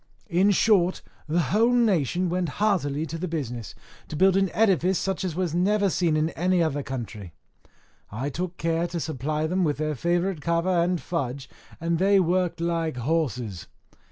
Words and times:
In 0.31 0.49
short, 0.49 1.03
the 1.27 1.39
whole 1.53 1.73
nation 1.73 2.27
went 2.27 2.49
heartily 2.57 3.05
to 3.05 3.19
the 3.19 3.27
business, 3.27 3.75
to 4.07 4.15
build 4.15 4.35
an 4.35 4.49
edifice 4.51 4.97
such 4.97 5.23
as 5.23 5.35
was 5.35 5.53
never 5.53 5.91
seen 5.91 6.17
in 6.17 6.31
any 6.31 6.59
other 6.63 6.81
country. 6.81 7.35
I 8.11 8.31
took 8.31 8.57
care 8.57 8.87
to 8.87 8.99
supply 8.99 9.45
them 9.45 9.63
with 9.63 9.77
their 9.77 9.93
favourite 9.93 10.41
kava 10.41 10.79
and 10.81 10.99
fudge, 10.99 11.47
and 11.79 11.99
they 11.99 12.19
worked 12.19 12.59
like 12.59 12.97
horses. 12.97 13.67